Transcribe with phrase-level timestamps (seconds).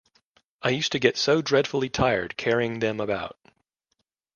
[0.63, 3.37] I used to get so dreadfully tired carrying them about.